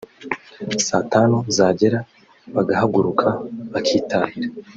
saa 0.87 1.05
tanu 1.13 1.37
zagera 1.57 1.99
bagahaguruka 2.55 3.27
bakitahira 3.71 4.47